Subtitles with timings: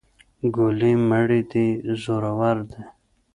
[0.55, 1.67] ګلې مړې دې
[2.03, 2.83] زورور دي.